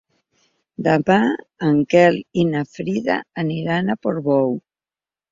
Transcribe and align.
Demà 0.85 1.17
en 1.67 1.75
Quel 1.91 2.17
i 2.43 2.45
na 2.53 2.63
Frida 2.77 3.17
aniran 3.43 3.91
a 3.91 3.97
Portbou. 4.07 4.57